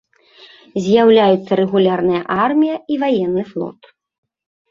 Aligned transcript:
З'яўляюцца 0.83 1.51
рэгулярная 1.59 2.23
армія 2.45 2.75
і 2.95 2.99
ваенны 3.05 3.43
флот. 3.51 3.81